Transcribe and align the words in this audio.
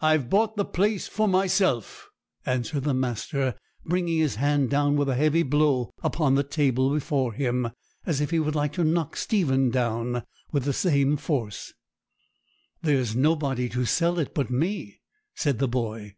'I've 0.00 0.30
bought 0.30 0.54
the 0.56 0.64
place 0.64 1.08
for 1.08 1.26
myself,' 1.26 2.08
answered 2.46 2.84
the 2.84 2.94
master, 2.94 3.56
bringing 3.84 4.18
his 4.18 4.36
hand 4.36 4.70
down 4.70 4.94
with 4.94 5.08
a 5.08 5.16
heavy 5.16 5.42
blow 5.42 5.90
upon 6.04 6.36
the 6.36 6.44
table 6.44 6.92
before 6.92 7.32
him, 7.32 7.68
as 8.06 8.20
if 8.20 8.30
he 8.30 8.38
would 8.38 8.54
like 8.54 8.72
to 8.74 8.84
knock 8.84 9.16
Stephen 9.16 9.68
down 9.68 10.22
with 10.52 10.66
the 10.66 10.72
same 10.72 11.16
force. 11.16 11.72
'There's 12.82 13.16
nobody 13.16 13.68
to 13.70 13.84
sell 13.86 14.20
it 14.20 14.36
but 14.36 14.50
me,' 14.50 15.00
said 15.34 15.58
the 15.58 15.66
boy. 15.66 16.14